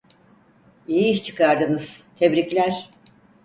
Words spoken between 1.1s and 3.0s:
çıkardınız, tebrikler.